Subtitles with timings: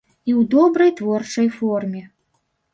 [0.29, 2.05] І ў добрай творчай форме.